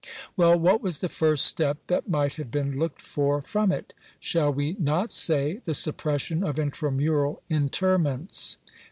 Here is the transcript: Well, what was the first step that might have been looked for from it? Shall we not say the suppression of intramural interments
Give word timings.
Well, 0.35 0.57
what 0.57 0.81
was 0.81 0.97
the 0.97 1.07
first 1.09 1.45
step 1.45 1.77
that 1.85 2.09
might 2.09 2.33
have 2.33 2.49
been 2.49 2.79
looked 2.79 3.03
for 3.03 3.39
from 3.39 3.71
it? 3.71 3.93
Shall 4.19 4.51
we 4.51 4.75
not 4.79 5.11
say 5.11 5.61
the 5.65 5.75
suppression 5.75 6.43
of 6.43 6.57
intramural 6.57 7.43
interments 7.51 8.57